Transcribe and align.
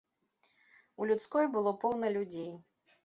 У 0.99 1.07
людской 1.11 1.45
было 1.57 1.75
поўна 1.85 2.11
людзей. 2.17 2.51